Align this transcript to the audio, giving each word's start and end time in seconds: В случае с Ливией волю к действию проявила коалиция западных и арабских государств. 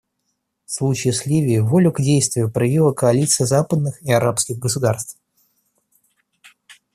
В 0.65 0.71
случае 0.71 1.13
с 1.13 1.27
Ливией 1.27 1.59
волю 1.59 1.91
к 1.91 2.01
действию 2.01 2.49
проявила 2.51 2.91
коалиция 2.91 3.45
западных 3.45 4.01
и 4.01 4.11
арабских 4.11 4.57
государств. 4.57 5.19